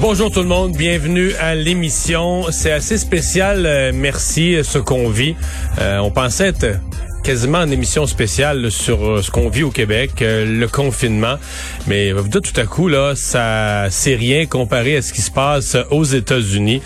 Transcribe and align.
Bonjour 0.00 0.30
tout 0.30 0.42
le 0.42 0.46
monde, 0.46 0.76
bienvenue 0.76 1.32
à 1.40 1.56
l'émission. 1.56 2.44
C'est 2.52 2.70
assez 2.70 2.98
spécial, 2.98 3.66
euh, 3.66 3.90
merci, 3.92 4.54
euh, 4.54 4.62
ce 4.62 4.78
qu'on 4.78 5.08
vit. 5.10 5.34
Euh, 5.80 5.98
on 5.98 6.12
pensait 6.12 6.48
être 6.48 6.78
quasiment 7.24 7.58
en 7.58 7.70
émission 7.70 8.06
spéciale 8.06 8.70
sur 8.70 9.04
euh, 9.04 9.22
ce 9.22 9.32
qu'on 9.32 9.48
vit 9.48 9.64
au 9.64 9.70
Québec, 9.70 10.12
le 10.20 10.66
confinement. 10.66 11.34
Mais 11.88 12.12
vous 12.12 12.28
dites 12.28 12.52
tout 12.52 12.60
à 12.60 12.64
coup, 12.64 12.86
là, 12.86 13.14
ça 13.16 13.88
c'est 13.90 14.14
rien 14.14 14.46
comparé 14.46 14.96
à 14.96 15.02
ce 15.02 15.12
qui 15.12 15.20
se 15.20 15.32
passe 15.32 15.76
aux 15.90 16.04
États-Unis. 16.04 16.80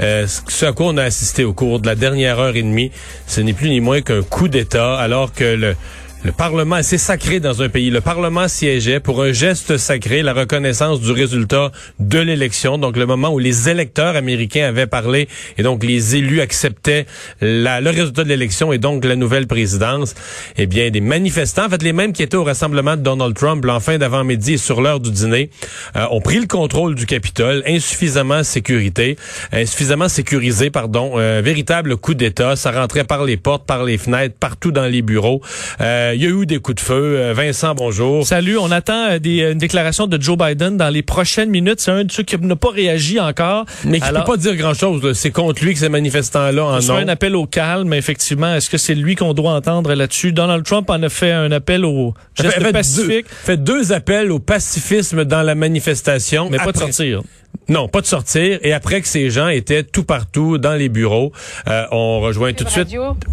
Euh, 0.00 0.26
ce 0.48 0.64
à 0.64 0.72
quoi 0.72 0.86
on 0.86 0.96
a 0.96 1.04
assisté 1.04 1.44
au 1.44 1.52
cours 1.52 1.80
de 1.80 1.86
la 1.86 1.94
dernière 1.94 2.38
heure 2.38 2.56
et 2.56 2.62
demie, 2.62 2.90
ce 3.26 3.42
n'est 3.42 3.52
plus 3.52 3.68
ni 3.68 3.80
moins 3.80 4.00
qu'un 4.00 4.22
coup 4.22 4.48
d'État, 4.48 4.96
alors 4.96 5.32
que 5.34 5.44
le 5.44 5.76
le 6.24 6.32
Parlement, 6.32 6.78
c'est 6.82 6.96
sacré 6.96 7.38
dans 7.38 7.60
un 7.60 7.68
pays. 7.68 7.90
Le 7.90 8.00
Parlement 8.00 8.48
siégeait 8.48 8.98
pour 8.98 9.22
un 9.22 9.32
geste 9.32 9.76
sacré, 9.76 10.22
la 10.22 10.32
reconnaissance 10.32 11.02
du 11.02 11.12
résultat 11.12 11.70
de 12.00 12.18
l'élection. 12.18 12.78
Donc, 12.78 12.96
le 12.96 13.04
moment 13.04 13.28
où 13.28 13.38
les 13.38 13.68
électeurs 13.68 14.16
américains 14.16 14.66
avaient 14.66 14.86
parlé 14.86 15.28
et 15.58 15.62
donc 15.62 15.84
les 15.84 16.16
élus 16.16 16.40
acceptaient 16.40 17.04
la, 17.42 17.82
le 17.82 17.90
résultat 17.90 18.24
de 18.24 18.30
l'élection 18.30 18.72
et 18.72 18.78
donc 18.78 19.04
la 19.04 19.16
nouvelle 19.16 19.46
présidence. 19.46 20.14
Eh 20.56 20.64
bien, 20.64 20.90
des 20.90 21.02
manifestants, 21.02 21.66
en 21.66 21.68
fait, 21.68 21.82
les 21.82 21.92
mêmes 21.92 22.14
qui 22.14 22.22
étaient 22.22 22.38
au 22.38 22.44
rassemblement 22.44 22.96
de 22.96 23.02
Donald 23.02 23.36
Trump 23.36 23.62
en 23.68 23.80
fin 23.80 23.98
d'avant-midi 23.98 24.54
et 24.54 24.58
sur 24.58 24.80
l'heure 24.80 25.00
du 25.00 25.10
dîner, 25.10 25.50
euh, 25.94 26.06
ont 26.10 26.22
pris 26.22 26.40
le 26.40 26.46
contrôle 26.46 26.94
du 26.94 27.04
Capitole, 27.04 27.62
insuffisamment 27.66 28.44
sécurité, 28.44 29.18
insuffisamment 29.52 30.08
sécurisé, 30.08 30.70
pardon, 30.70 31.18
un 31.18 31.42
véritable 31.42 31.98
coup 31.98 32.14
d'État. 32.14 32.56
Ça 32.56 32.70
rentrait 32.70 33.04
par 33.04 33.24
les 33.24 33.36
portes, 33.36 33.66
par 33.66 33.84
les 33.84 33.98
fenêtres, 33.98 34.36
partout 34.40 34.72
dans 34.72 34.86
les 34.86 35.02
bureaux. 35.02 35.42
Euh, 35.82 36.13
il 36.14 36.22
y 36.22 36.26
a 36.26 36.30
eu 36.30 36.46
des 36.46 36.58
coups 36.58 36.76
de 36.76 36.80
feu. 36.80 37.16
Euh, 37.16 37.34
Vincent, 37.34 37.74
bonjour. 37.74 38.26
Salut, 38.26 38.56
on 38.56 38.70
attend 38.70 39.10
euh, 39.10 39.18
des, 39.18 39.50
une 39.52 39.58
déclaration 39.58 40.06
de 40.06 40.20
Joe 40.20 40.38
Biden 40.38 40.76
dans 40.76 40.88
les 40.88 41.02
prochaines 41.02 41.50
minutes. 41.50 41.80
C'est 41.80 41.90
un 41.90 42.04
de 42.04 42.12
ceux 42.12 42.22
qui 42.22 42.36
n'a 42.38 42.56
pas 42.56 42.70
réagi 42.70 43.20
encore. 43.20 43.64
Mais 43.84 44.00
qui 44.00 44.08
ne 44.10 44.18
peut 44.18 44.24
pas 44.24 44.36
dire 44.36 44.56
grand-chose. 44.56 45.12
C'est 45.14 45.30
contre 45.30 45.64
lui 45.64 45.74
que 45.74 45.80
ces 45.80 45.88
manifestants-là 45.88 46.64
en 46.64 46.78
ont. 46.78 46.96
un 46.96 47.08
appel 47.08 47.36
au 47.36 47.46
calme, 47.46 47.92
effectivement. 47.92 48.54
Est-ce 48.54 48.70
que 48.70 48.78
c'est 48.78 48.94
lui 48.94 49.16
qu'on 49.16 49.34
doit 49.34 49.52
entendre 49.52 49.92
là-dessus? 49.92 50.32
Donald 50.32 50.64
Trump 50.64 50.88
en 50.90 51.02
a 51.02 51.08
fait 51.08 51.32
un 51.32 51.50
appel 51.52 51.84
au 51.84 52.14
geste 52.34 52.62
fait, 52.62 52.72
pacifique. 52.72 53.26
Deux, 53.26 53.36
fait 53.44 53.56
deux 53.56 53.92
appels 53.92 54.30
au 54.30 54.38
pacifisme 54.38 55.24
dans 55.24 55.42
la 55.42 55.54
manifestation. 55.54 56.48
Mais 56.50 56.58
pas 56.58 56.72
de 56.72 56.78
sortir. 56.78 57.22
Non, 57.68 57.88
pas 57.88 58.00
de 58.00 58.06
sortir. 58.06 58.58
Et 58.62 58.72
après 58.72 59.00
que 59.00 59.08
ces 59.08 59.30
gens 59.30 59.48
étaient 59.48 59.84
tout 59.84 60.04
partout 60.04 60.58
dans 60.58 60.74
les 60.74 60.88
bureaux, 60.88 61.32
euh, 61.68 61.86
on 61.92 62.20
rejoint 62.20 62.52
tout 62.52 62.64
de 62.64 62.68
suite. 62.68 62.88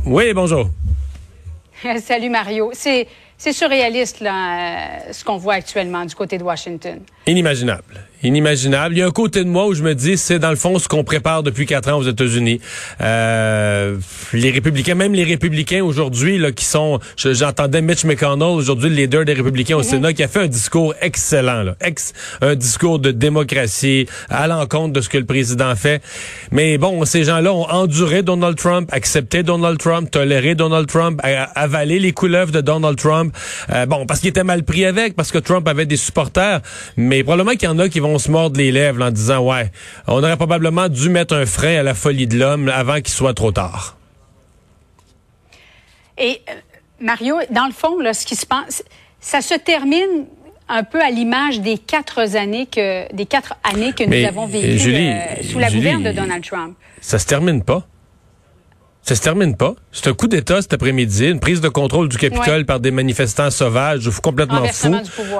Oui, 0.05 0.33
bonjour. 0.33 0.69
Salut 2.01 2.29
Mario. 2.29 2.71
C'est 2.73 3.07
surréaliste 3.37 4.19
là, 4.19 4.33
euh, 5.07 5.13
ce 5.13 5.23
qu'on 5.23 5.37
voit 5.37 5.55
actuellement 5.55 6.05
du 6.05 6.15
côté 6.15 6.37
de 6.37 6.43
Washington. 6.43 6.99
Inimaginable 7.25 8.05
inimaginable. 8.23 8.95
Il 8.95 8.99
y 8.99 9.01
a 9.01 9.07
un 9.07 9.11
côté 9.11 9.43
de 9.43 9.49
moi 9.49 9.67
où 9.67 9.73
je 9.73 9.83
me 9.83 9.95
dis, 9.95 10.17
c'est 10.17 10.39
dans 10.39 10.49
le 10.49 10.55
fond 10.55 10.77
ce 10.79 10.87
qu'on 10.87 11.03
prépare 11.03 11.43
depuis 11.43 11.65
quatre 11.65 11.91
ans 11.91 11.97
aux 11.97 12.07
États-Unis. 12.07 12.59
Euh, 13.01 13.97
les 14.33 14.51
républicains, 14.51 14.95
même 14.95 15.13
les 15.13 15.23
républicains 15.23 15.83
aujourd'hui, 15.83 16.37
là, 16.37 16.51
qui 16.51 16.65
sont, 16.65 16.99
j'entendais 17.17 17.81
Mitch 17.81 18.03
McConnell, 18.03 18.49
aujourd'hui 18.49 18.89
le 18.89 18.95
leader 18.95 19.25
des 19.25 19.33
républicains 19.33 19.77
au 19.77 19.81
mm-hmm. 19.81 19.89
Sénat, 19.89 20.13
qui 20.13 20.23
a 20.23 20.27
fait 20.27 20.41
un 20.41 20.47
discours 20.47 20.93
excellent, 21.01 21.63
là, 21.63 21.75
ex, 21.81 22.13
un 22.41 22.55
discours 22.55 22.99
de 22.99 23.11
démocratie 23.11 24.07
à 24.29 24.47
l'encontre 24.47 24.93
de 24.93 25.01
ce 25.01 25.09
que 25.09 25.17
le 25.17 25.25
président 25.25 25.75
fait. 25.75 26.01
Mais 26.51 26.77
bon, 26.77 27.03
ces 27.05 27.23
gens-là 27.23 27.53
ont 27.53 27.69
enduré 27.69 28.23
Donald 28.23 28.57
Trump, 28.57 28.89
accepté 28.91 29.43
Donald 29.43 29.77
Trump, 29.77 30.09
toléré 30.11 30.55
Donald 30.55 30.87
Trump, 30.87 31.21
avalé 31.55 31.99
les 31.99 32.11
couleuvres 32.11 32.51
de 32.51 32.61
Donald 32.61 32.97
Trump. 32.97 33.35
Euh, 33.71 33.85
bon, 33.85 34.05
parce 34.05 34.19
qu'il 34.19 34.29
était 34.29 34.43
mal 34.43 34.63
pris 34.63 34.85
avec, 34.85 35.15
parce 35.15 35.31
que 35.31 35.37
Trump 35.37 35.67
avait 35.67 35.85
des 35.85 35.97
supporters, 35.97 36.61
mais 36.97 37.23
probablement 37.23 37.51
qu'il 37.51 37.63
y 37.63 37.67
en 37.67 37.79
a 37.79 37.89
qui 37.89 37.99
vont 37.99 38.10
on 38.11 38.19
se 38.19 38.29
morde 38.29 38.57
les 38.57 38.71
lèvres 38.71 39.03
en 39.03 39.11
disant 39.11 39.39
ouais, 39.39 39.71
on 40.07 40.17
aurait 40.19 40.37
probablement 40.37 40.89
dû 40.89 41.09
mettre 41.09 41.35
un 41.35 41.45
frein 41.45 41.79
à 41.79 41.83
la 41.83 41.93
folie 41.93 42.27
de 42.27 42.37
l'homme 42.37 42.69
avant 42.69 42.95
qu'il 42.95 43.09
soit 43.09 43.33
trop 43.33 43.51
tard. 43.51 43.97
Et 46.17 46.41
euh, 46.49 46.53
Mario, 46.99 47.37
dans 47.49 47.65
le 47.65 47.73
fond, 47.73 47.99
là, 47.99 48.13
ce 48.13 48.25
qui 48.25 48.35
se 48.35 48.45
passe, 48.45 48.83
ça 49.19 49.41
se 49.41 49.55
termine 49.55 50.25
un 50.69 50.83
peu 50.83 51.01
à 51.01 51.09
l'image 51.09 51.59
des 51.59 51.77
quatre 51.77 52.35
années 52.35 52.65
que 52.65 53.11
des 53.13 53.25
quatre 53.25 53.55
années 53.63 53.93
que 53.93 54.03
nous 54.03 54.27
avons 54.27 54.45
vécues 54.45 54.95
euh, 54.95 55.43
sous 55.43 55.59
la 55.59 55.69
gouverne 55.69 56.03
de 56.03 56.11
Donald 56.11 56.43
Trump. 56.43 56.75
Ça 57.01 57.19
se 57.19 57.25
termine 57.25 57.63
pas. 57.63 57.87
Ça 59.03 59.15
se 59.15 59.21
termine 59.21 59.57
pas. 59.57 59.73
C'est 59.91 60.07
un 60.07 60.13
coup 60.13 60.27
d'État 60.27 60.61
cet 60.61 60.73
après-midi, 60.73 61.25
une 61.27 61.39
prise 61.39 61.59
de 61.59 61.67
contrôle 61.69 62.07
du 62.07 62.17
Capitole 62.17 62.65
par 62.65 62.79
des 62.79 62.91
manifestants 62.91 63.49
sauvages, 63.49 64.07
complètement 64.21 64.63
fous, 64.67 64.95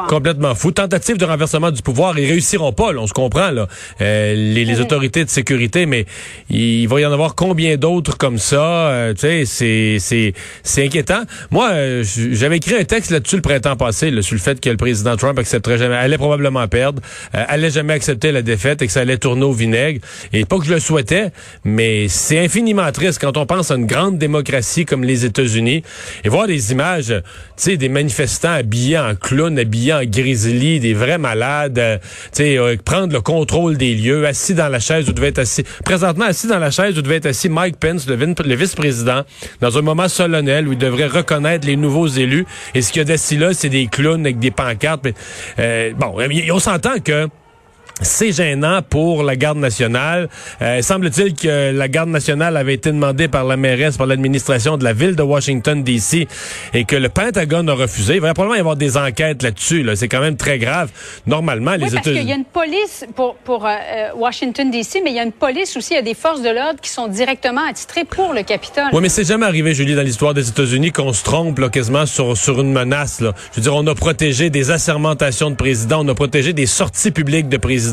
complètement 0.10 0.56
fous. 0.56 0.72
Tentative 0.72 1.18
de 1.18 1.26
renversement 1.26 1.70
du 1.70 1.82
pouvoir, 1.84 2.18
ils 2.18 2.28
réussiront 2.28 2.74
pas, 2.74 2.92
là, 2.92 3.00
on 3.02 3.08
se 3.08 3.14
comprend 3.14 3.52
là. 3.52 3.68
Euh, 4.02 4.34
les, 4.34 4.66
les 4.66 4.82
autorités 4.82 5.24
de 5.24 5.30
sécurité, 5.30 5.86
mais 5.86 6.06
il 6.50 6.88
va 6.88 7.00
y 7.02 7.06
en 7.06 7.14
avoir 7.14 7.36
combien 7.36 7.78
d'autres 7.78 8.18
comme 8.18 8.40
ça? 8.40 8.64
Euh, 8.90 9.14
Tu 9.14 9.20
sais, 9.22 9.46
c'est 9.46 9.98
c'est 10.00 10.34
c'est 10.64 10.86
inquiétant. 10.86 11.22
Moi, 11.52 11.70
euh, 11.72 12.04
j'avais 12.04 12.58
écrit 12.58 12.76
un 12.76 12.84
texte 12.84 13.12
là-dessus 13.12 13.36
le 13.36 13.42
printemps 13.44 13.78
passé, 13.78 14.10
là, 14.10 14.24
sur 14.24 14.36
le 14.36 14.42
fait 14.42 14.60
que 14.60 14.70
le 14.72 14.78
président 14.78 15.16
Trump 15.16 15.38
accepterait 15.38 15.78
jamais, 15.78 15.96
allait 15.96 16.18
probablement 16.18 16.68
perdre, 16.68 17.02
allait 17.32 17.70
jamais 17.70 17.94
accepter 17.94 18.32
la 18.32 18.42
défaite 18.42 18.82
et 18.82 18.88
que 18.88 18.92
ça 18.92 19.02
allait 19.02 19.18
tourner 19.18 19.44
au 19.44 19.54
vinaigre. 19.54 20.02
Et 20.34 20.46
pas 20.46 20.58
que 20.58 20.66
je 20.66 20.74
le 20.74 20.80
souhaitais, 20.80 21.32
mais 21.64 22.08
c'est 22.08 22.40
infiniment 22.40 22.92
triste 22.92 23.22
quand 23.22 23.38
on 23.38 23.46
pense 23.52 23.70
à 23.70 23.76
une 23.76 23.86
grande 23.86 24.18
démocratie 24.18 24.86
comme 24.86 25.04
les 25.04 25.26
États-Unis 25.26 25.84
et 26.24 26.30
voir 26.30 26.48
des 26.48 26.72
images, 26.72 27.08
tu 27.08 27.24
sais, 27.58 27.76
des 27.76 27.90
manifestants 27.90 28.54
habillés 28.54 28.98
en 28.98 29.14
clown, 29.14 29.60
habillés 29.60 29.94
en 29.94 30.06
grizzly, 30.06 30.80
des 30.80 30.94
vrais 30.94 31.18
malades, 31.18 31.78
euh, 31.78 31.98
tu 31.98 32.30
sais, 32.32 32.58
euh, 32.58 32.78
prendre 32.78 33.12
le 33.12 33.20
contrôle 33.20 33.76
des 33.76 33.94
lieux, 33.94 34.26
assis 34.26 34.54
dans 34.54 34.70
la 34.70 34.80
chaise 34.80 35.10
où 35.10 35.12
devait 35.12 35.28
être 35.28 35.40
assis, 35.40 35.66
présentement 35.84 36.24
assis 36.24 36.48
dans 36.48 36.60
la 36.60 36.72
chaise 36.72 36.98
où 36.98 37.02
devait 37.02 37.18
être 37.18 37.26
assis 37.26 37.50
Mike 37.50 37.76
Pence, 37.76 38.08
le, 38.08 38.56
vice-président, 38.56 39.24
dans 39.60 39.78
un 39.78 39.82
moment 39.82 40.08
solennel 40.08 40.70
où 40.70 40.72
il 40.72 40.78
devrait 40.78 41.08
reconnaître 41.08 41.68
les 41.68 41.76
nouveaux 41.76 42.08
élus. 42.08 42.46
Et 42.74 42.82
ce 42.82 42.94
qu'il 42.94 43.02
y 43.02 43.04
a 43.04 43.06
d'assis 43.06 43.36
là, 43.36 43.54
c'est 43.54 43.68
des 43.68 43.88
clowns 43.88 44.22
avec 44.22 44.40
des 44.40 44.52
pancartes. 44.52 45.04
Mais, 45.04 45.14
euh, 45.60 45.92
bon, 45.94 46.16
on 46.54 46.60
s'entend 46.60 47.00
que 47.04 47.28
c'est 48.02 48.32
gênant 48.32 48.82
pour 48.88 49.24
la 49.24 49.36
garde 49.36 49.58
nationale. 49.58 50.30
Euh, 50.62 50.82
semble-t-il 50.82 51.36
que 51.36 51.72
la 51.72 51.88
garde 51.88 52.10
nationale 52.10 52.58
avait 52.58 52.74
été 52.74 52.92
demandée 52.92 53.28
par 53.28 53.46
la 53.46 53.58
mairesse, 53.58 53.98
par 53.98 54.08
l'administration 54.08 54.78
de 54.78 54.84
la 54.84 54.94
ville 54.94 55.16
de 55.16 55.24
Washington 55.24 55.84
D.C. 55.84 56.28
et 56.74 56.86
que 56.86 56.96
le 56.96 57.10
Pentagone 57.10 57.70
a 57.70 57.74
refusé. 57.74 58.16
Il 58.16 58.22
va 58.22 58.34
probablement 58.34 58.58
y 58.58 58.60
avoir 58.60 58.76
des 58.76 58.98
enquêtes 58.98 59.44
là-dessus. 59.44 59.84
Là. 59.84 59.96
C'est 59.96 60.08
quand 60.08 60.20
même 60.20 60.38
très 60.38 60.58
grave. 60.58 60.90
Normalement, 61.28 61.72
les 61.76 61.86
oui, 61.86 61.92
parce 61.94 62.04
qu'il 62.04 62.24
y 62.28 62.32
a 62.32 62.36
une 62.36 62.46
police 62.46 63.06
pour, 63.16 63.36
pour 63.36 63.66
euh, 63.66 63.70
euh, 63.70 64.10
Washington 64.16 64.72
D.C., 64.72 65.02
mais 65.04 65.12
il 65.12 65.16
y 65.16 65.20
a 65.20 65.24
une 65.24 65.32
police 65.32 65.78
aussi. 65.78 65.94
Il 65.94 65.98
y 65.98 66.00
a 66.00 66.04
des 66.04 66.14
forces 66.14 66.42
de 66.42 66.50
l'ordre 66.50 66.80
qui 66.82 66.90
sont 66.90 67.08
directement 67.08 67.62
attitrées 67.68 68.06
pour 68.06 68.34
le 68.34 68.44
Capitole. 68.44 68.86
Oui, 68.94 69.00
mais 69.02 69.10
c'est 69.10 69.28
jamais 69.28 69.46
arrivé, 69.46 69.74
Julie, 69.74 69.96
dans 69.96 70.02
l'histoire 70.02 70.34
des 70.34 70.50
États-Unis 70.50 70.92
qu'on 70.92 71.14
se 71.14 71.24
trompe 71.24 71.60
là, 71.60 71.70
quasiment 71.70 72.06
sur, 72.06 72.36
sur 72.36 72.62
une 72.62 72.72
menace. 72.72 73.22
Là. 73.22 73.34
Je 73.52 73.58
veux 73.58 73.62
dire, 73.62 73.76
on 73.76 73.86
a 73.86 73.96
protégé 73.96 74.50
des 74.50 74.72
assermentations 74.72 75.52
de 75.52 75.56
présidents, 75.56 76.04
on 76.04 76.08
a 76.10 76.16
protégé 76.16 76.54
des 76.54 76.66
sorties 76.66 77.12
publiques 77.12 77.50
de 77.50 77.58
présidents 77.58 77.91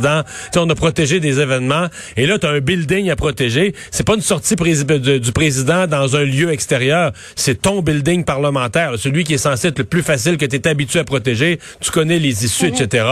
on 0.56 0.70
a 0.70 0.74
protégé 0.74 1.20
des 1.20 1.40
événements. 1.40 1.86
Et 2.16 2.26
là, 2.26 2.38
tu 2.38 2.46
as 2.46 2.50
un 2.50 2.60
building 2.60 3.10
à 3.10 3.16
protéger. 3.16 3.74
C'est 3.90 4.06
pas 4.06 4.14
une 4.14 4.20
sortie 4.20 4.54
du 4.56 5.32
président 5.32 5.86
dans 5.86 6.16
un 6.16 6.24
lieu 6.24 6.50
extérieur. 6.50 7.12
C'est 7.36 7.62
ton 7.62 7.82
building 7.82 8.24
parlementaire, 8.24 8.92
celui 8.96 9.24
qui 9.24 9.34
est 9.34 9.38
censé 9.38 9.68
être 9.68 9.78
le 9.78 9.84
plus 9.84 10.02
facile 10.02 10.36
que 10.36 10.46
tu 10.46 10.56
es 10.56 10.68
habitué 10.68 11.00
à 11.00 11.04
protéger. 11.04 11.58
Tu 11.80 11.90
connais 11.90 12.18
les 12.18 12.44
issues, 12.44 12.70
mhm. 12.70 12.74
etc. 12.74 13.06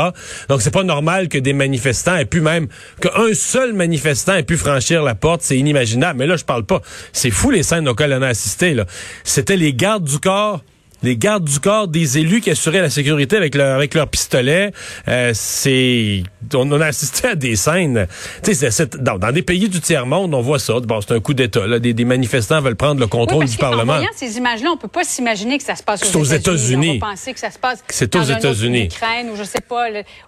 Donc, 0.49 0.63
c'est 0.63 0.73
pas 0.73 0.85
normal 0.85 1.29
que 1.29 1.39
des 1.39 1.53
manifestants 1.53 2.17
aient 2.17 2.25
pu 2.25 2.41
même, 2.41 2.69
qu'un 3.01 3.35
seul 3.35 3.73
manifestant 3.73 4.35
ait 4.35 4.43
pu 4.43 4.57
franchir 4.57 5.03
la 5.03 5.15
porte. 5.15 5.43
C'est 5.43 5.59
inimaginable. 5.59 6.19
Mais 6.19 6.27
là, 6.27 6.37
je 6.37 6.45
parle 6.45 6.65
pas. 6.65 6.81
C'est 7.13 7.31
fou 7.31 7.51
les 7.51 7.63
scènes 7.63 7.89
auxquelles 7.89 8.13
on 8.13 8.23
a 8.23 8.29
assisté. 8.29 8.77
C'était 9.25 9.57
les 9.57 9.75
gardes 9.75 10.05
du 10.05 10.19
corps 10.19 10.63
les 11.03 11.17
gardes 11.17 11.45
du 11.45 11.61
corps 11.61 11.89
des 11.89 12.19
élus 12.19 12.41
qui 12.41 12.51
assuraient 12.51 12.81
la 12.81 12.91
sécurité 12.91 13.37
avec 13.37 13.55
leur 13.55 13.77
avec 13.77 13.95
leur 13.95 14.09
pistolet. 14.09 14.73
Euh, 15.09 15.33
c'est 15.35 16.23
on, 16.55 16.81
a 16.81 16.87
assisté 16.87 17.29
à 17.29 17.35
des 17.35 17.57
scènes. 17.57 18.07
Tu 18.43 18.55
sais, 18.55 18.87
dans, 18.99 19.19
dans, 19.19 19.33
des 19.33 19.43
pays 19.43 19.69
du 19.69 19.81
tiers 19.81 20.07
monde, 20.07 20.35
on 20.35 20.41
voit 20.41 20.59
ça. 20.59 20.75
Bon, 20.81 21.01
c'est 21.01 21.13
un 21.13 21.21
coup 21.21 21.35
d'État. 21.35 21.67
Là, 21.67 21.79
des, 21.79 21.93
des, 21.93 22.05
manifestants 22.05 22.61
veulent 22.61 22.77
prendre 22.77 23.01
le 23.01 23.07
contrôle 23.07 23.47
du 23.47 23.57
Parlement. 23.57 23.95
En 23.95 23.97
voyant 23.97 24.11
ces 24.15 24.37
images-là, 24.37 24.71
on 24.73 24.77
peut 24.77 24.89
pas 24.89 25.05
s'imaginer 25.05 25.59
que 25.59 25.65
ça 25.65 25.75
se 25.75 25.83
passe 25.83 26.15
aux, 26.15 26.25
États-Unis. 26.25 27.01
on 27.03 27.07
va 27.07 27.13
penser 27.13 27.33
que 27.33 27.41
ça 27.41 27.51
se 27.51 27.59
passe 27.59 27.83
c'est 27.89 28.15
aux 28.15 28.23
États-Unis, 28.23 28.85
Ukraine 28.85 29.31
ou 29.31 29.37
je 29.37 29.45
sais 29.45 29.61
pas. 29.61 29.87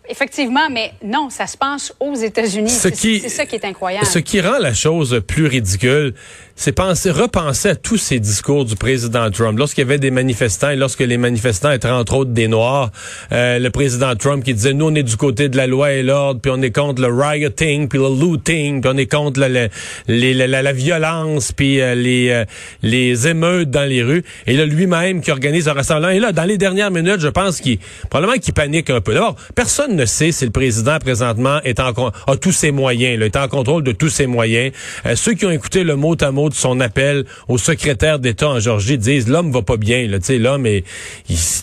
Effectivement, 0.08 0.68
mais 0.70 0.92
non, 1.04 1.30
ça 1.30 1.46
se 1.46 1.56
passe 1.56 1.92
aux 2.00 2.14
États-Unis. 2.14 2.70
C'est 2.70 3.28
ça 3.28 3.46
qui 3.46 3.54
est 3.54 3.64
incroyable. 3.64 4.06
Ce 4.06 4.18
qui 4.18 4.40
rend 4.40 4.58
la 4.58 4.74
chose 4.74 5.20
plus 5.26 5.46
ridicule, 5.46 6.14
c'est 6.60 6.72
penser, 6.72 7.12
repenser 7.12 7.68
à 7.68 7.76
tous 7.76 7.98
ces 7.98 8.18
discours 8.18 8.64
du 8.64 8.74
président 8.74 9.30
Trump. 9.30 9.56
Lorsqu'il 9.56 9.82
y 9.82 9.86
avait 9.86 10.00
des 10.00 10.10
manifestants 10.10 10.70
et 10.70 10.76
lorsque 10.76 10.98
les 10.98 11.16
manifestants 11.16 11.70
étaient 11.70 11.88
entre 11.88 12.16
autres 12.16 12.32
des 12.32 12.48
Noirs, 12.48 12.90
euh, 13.30 13.60
le 13.60 13.70
président 13.70 14.16
Trump 14.16 14.42
qui 14.42 14.54
disait, 14.54 14.74
nous, 14.74 14.86
on 14.86 14.94
est 14.96 15.04
du 15.04 15.16
côté 15.16 15.48
de 15.48 15.56
la 15.56 15.68
loi 15.68 15.92
et 15.92 16.02
l'ordre, 16.02 16.40
puis 16.40 16.50
on 16.52 16.60
est 16.60 16.74
contre 16.74 17.00
le 17.00 17.14
rioting, 17.14 17.86
puis 17.86 18.00
le 18.00 18.08
looting, 18.08 18.80
puis 18.80 18.90
on 18.92 18.96
est 18.96 19.06
contre 19.06 19.38
la, 19.38 19.48
la, 19.48 19.68
la, 20.08 20.62
la 20.62 20.72
violence, 20.72 21.52
puis 21.52 21.80
euh, 21.80 21.94
les, 21.94 22.30
euh, 22.30 22.44
les 22.82 23.28
émeutes 23.28 23.70
dans 23.70 23.88
les 23.88 24.02
rues. 24.02 24.24
Et 24.48 24.56
là, 24.56 24.66
lui-même 24.66 25.20
qui 25.20 25.30
organise 25.30 25.68
un 25.68 25.74
rassemblement. 25.74 26.10
Et 26.10 26.18
là, 26.18 26.32
dans 26.32 26.44
les 26.44 26.58
dernières 26.58 26.90
minutes, 26.90 27.20
je 27.20 27.28
pense 27.28 27.60
qu'il, 27.60 27.78
probablement 28.10 28.36
qu'il 28.40 28.52
panique 28.52 28.90
un 28.90 29.00
peu. 29.00 29.14
D'abord, 29.14 29.36
personne 29.54 29.94
ne 29.94 30.04
sait 30.06 30.32
si 30.32 30.44
le 30.44 30.50
président 30.50 30.98
présentement 30.98 31.60
est 31.62 31.78
en, 31.78 31.92
a 31.92 32.36
tous 32.36 32.50
ses 32.50 32.72
moyens, 32.72 33.20
là, 33.20 33.26
est 33.26 33.36
en 33.36 33.46
contrôle 33.46 33.84
de 33.84 33.92
tous 33.92 34.08
ses 34.08 34.26
moyens. 34.26 34.72
ceux 35.14 35.34
qui 35.34 35.46
ont 35.46 35.52
écouté 35.52 35.84
le 35.84 35.94
mot 35.94 36.16
à 36.20 36.32
mot 36.32 36.47
de 36.48 36.54
son 36.54 36.80
appel 36.80 37.24
au 37.48 37.58
secrétaire 37.58 38.18
d'État 38.18 38.48
en 38.48 38.60
Georgie 38.60 38.98
disent 38.98 39.28
l'homme 39.28 39.52
va 39.52 39.62
pas 39.62 39.76
bien. 39.76 40.06
Là, 40.06 40.18
l'homme 40.38 40.66
est 40.66 40.84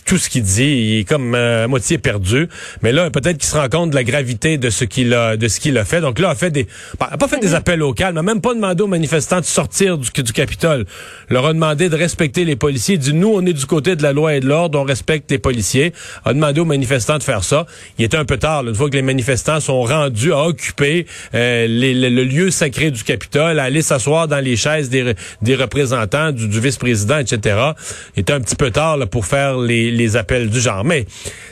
tout 0.04 0.18
ce 0.18 0.28
qu'il 0.28 0.42
dit, 0.42 0.64
il 0.64 0.98
est 1.00 1.04
comme 1.04 1.34
euh, 1.34 1.64
à 1.64 1.68
moitié 1.68 1.98
perdu. 1.98 2.48
Mais 2.82 2.92
là, 2.92 3.10
peut-être 3.10 3.38
qu'il 3.38 3.48
se 3.48 3.56
rend 3.56 3.68
compte 3.68 3.90
de 3.90 3.94
la 3.94 4.04
gravité 4.04 4.58
de 4.58 4.70
ce 4.70 4.84
qu'il 4.84 5.14
a 5.14 5.36
de 5.36 5.48
ce 5.48 5.60
qu'il 5.60 5.76
a 5.78 5.84
fait. 5.84 6.00
Donc 6.00 6.18
là, 6.18 6.28
il 6.28 6.32
a 6.32 6.34
fait 6.34 6.50
des 6.50 6.66
pas 6.98 7.28
fait 7.28 7.40
des 7.40 7.54
appels 7.54 7.82
au 7.82 7.92
calme, 7.92 8.16
a 8.18 8.22
même 8.22 8.40
pas 8.40 8.54
demandé 8.54 8.82
aux 8.82 8.86
manifestants 8.86 9.40
de 9.40 9.44
sortir 9.44 9.98
du, 9.98 10.10
du 10.10 10.32
Capitole. 10.32 10.86
Leur 11.28 11.46
a 11.46 11.52
demandé 11.52 11.88
de 11.88 11.96
respecter 11.96 12.44
les 12.44 12.56
policiers. 12.56 12.94
Il 12.94 13.00
dit 13.00 13.14
nous, 13.14 13.32
on 13.34 13.44
est 13.46 13.52
du 13.52 13.66
côté 13.66 13.96
de 13.96 14.02
la 14.02 14.12
loi 14.12 14.34
et 14.34 14.40
de 14.40 14.46
l'ordre, 14.46 14.78
on 14.78 14.84
respecte 14.84 15.30
les 15.30 15.38
policiers. 15.38 15.92
A 16.24 16.32
demandé 16.32 16.60
aux 16.60 16.64
manifestants 16.64 17.18
de 17.18 17.22
faire 17.22 17.44
ça. 17.44 17.66
Il 17.98 18.04
était 18.04 18.16
un 18.16 18.24
peu 18.24 18.36
tard. 18.36 18.62
Là, 18.62 18.70
une 18.70 18.76
fois 18.76 18.90
que 18.90 18.96
les 18.96 19.02
manifestants 19.02 19.60
sont 19.60 19.82
rendus 19.82 20.32
à 20.32 20.44
occuper 20.44 21.06
euh, 21.34 21.66
le, 21.68 22.24
lieu 22.24 22.50
sacré 22.50 22.90
du 22.90 23.02
Capitole, 23.02 23.58
à 23.58 23.64
aller 23.64 23.82
s'asseoir 23.82 24.28
dans 24.28 24.40
les 24.40 24.56
chaises 24.56 24.75
des, 24.82 25.14
des 25.42 25.54
représentants, 25.54 26.32
du, 26.32 26.60
vice-président, 26.60 27.18
etc. 27.18 27.58
Il 28.16 28.20
était 28.20 28.32
un 28.32 28.40
petit 28.40 28.56
peu 28.56 28.70
tard 28.70 28.96
là, 28.96 29.06
pour 29.06 29.26
faire 29.26 29.58
les, 29.58 29.90
les 29.90 30.16
appels 30.16 30.50
du 30.50 30.60
genre. 30.60 30.84
Mais, 30.84 31.04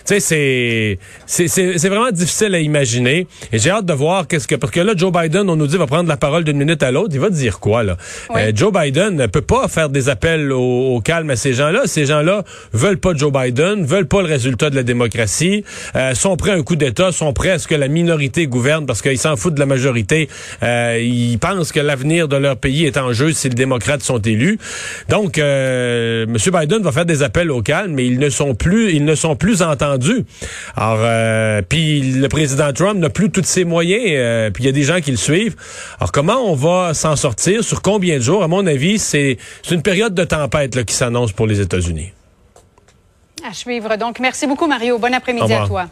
tu 0.07 0.21
sais, 0.21 0.99
c'est, 1.27 1.49
c'est, 1.49 1.89
vraiment 1.89 2.11
difficile 2.11 2.55
à 2.55 2.61
imaginer. 2.61 3.27
Et 3.53 3.59
j'ai 3.59 3.71
hâte 3.71 3.87
de 3.87 3.93
voir 3.93 4.27
qu'est-ce 4.27 4.47
que... 4.47 4.55
Parce 4.55 4.73
que 4.73 4.81
là, 4.81 4.93
Joe 4.97 5.13
Biden, 5.13 5.49
on 5.49 5.57
nous 5.57 5.67
dit, 5.67 5.77
va 5.77 5.87
prendre 5.87 6.09
la 6.09 6.17
parole 6.17 6.45
d'une 6.45 6.59
minute 6.59 6.83
à 6.83 6.91
l'autre. 6.91 7.11
Il 7.13 7.21
va 7.21 7.31
dire 7.31 7.61
quoi, 7.61 7.83
là? 7.83 7.97
Euh, 8.37 8.53
Joe 8.55 8.73
Biden 8.73 9.17
ne 9.17 9.27
peut 9.27 9.41
pas 9.41 9.69
faire 9.69 9.89
des 9.89 10.09
appels 10.09 10.53
au, 10.53 11.01
calme 11.01 11.31
à 11.31 11.37
ces 11.37 11.55
gens-là. 11.55 11.83
Ces 11.87 12.07
gens-là 12.07 12.45
veulent 12.73 12.99
pas 12.99 13.15
Joe 13.15 13.33
Biden, 13.33 13.85
veulent 13.85 14.07
pas 14.07 14.21
le 14.21 14.29
résultat 14.29 14.71
de 14.71 14.77
la 14.77 14.83
démocratie, 14.83 15.65
euh, 15.97 16.15
sont 16.15 16.37
prêts 16.37 16.51
à 16.51 16.55
un 16.55 16.63
coup 16.63 16.77
d'État, 16.77 17.13
sont 17.13 17.33
prêts 17.33 17.51
à 17.51 17.59
ce 17.59 17.67
que 17.67 17.75
la 17.75 17.89
minorité 17.89 18.47
gouverne 18.47 18.87
parce 18.87 19.03
qu'ils 19.03 19.19
s'en 19.19 19.37
foutent 19.37 19.55
de 19.55 19.61
la 19.61 19.67
majorité. 19.67 20.29
Euh, 20.63 20.99
ils 21.01 21.39
pensent 21.39 21.73
que 21.73 21.81
l'avenir 21.81 22.29
de 22.29 22.37
leur 22.37 22.57
pays 22.57 22.85
est 22.85 22.97
en 22.97 23.13
jeu 23.15 23.33
si 23.33 23.49
les 23.49 23.55
démocrates 23.55 24.03
sont 24.03 24.19
élus. 24.19 24.59
Donc, 25.09 25.39
euh, 25.39 26.25
M. 26.25 26.37
Biden 26.37 26.83
va 26.83 26.93
faire 26.93 27.07
des 27.07 27.23
appels 27.23 27.51
au 27.51 27.63
calme, 27.63 27.93
mais 27.93 28.07
ils 28.07 28.19
ne 28.19 28.29
sont 28.29 28.55
plus, 28.55 28.93
ils 28.93 29.05
ne 29.05 29.15
sont 29.15 29.37
plus 29.37 29.63
entendus. 29.63 30.25
Alors, 30.77 30.99
euh, 31.01 31.63
puis 31.67 32.03
le 32.03 32.29
président 32.29 32.73
Trump 32.73 32.99
n'a 32.99 33.11
plus 33.11 33.31
tous 33.31 33.45
ses 33.45 33.65
moyens, 33.65 34.05
euh, 34.07 34.51
puis 34.51 34.65
il 34.65 34.67
y 34.67 34.71
a 34.71 34.73
des 34.73 34.83
gens 34.83 35.01
qui 35.01 35.11
le 35.11 35.17
suivent. 35.17 35.57
Alors, 35.99 36.13
comment 36.13 36.51
on 36.51 36.55
va 36.55 36.95
s'en 36.95 37.17
sortir? 37.17 37.65
Sur 37.65 37.83
combien 37.83 38.17
de 38.17 38.23
jours? 38.23 38.43
À 38.43 38.49
mon 38.49 38.67
avis, 38.67 38.99
c'est 38.99 39.39
une 39.71 39.83
période 39.83 40.15
de 40.15 40.25
tempête 40.25 40.75
là, 40.75 40.85
qui 40.85 40.95
s'annonce 40.95 41.33
pour 41.33 41.47
les 41.47 41.61
États-Unis. 41.61 42.13
À 43.47 43.53
suivre. 43.53 43.97
Donc, 43.97 44.21
merci 44.21 44.47
beaucoup, 44.47 44.67
Mario. 44.67 44.99
Bon 44.99 45.13
après-midi 45.13 45.53
à 45.53 45.67
toi. 45.67 45.87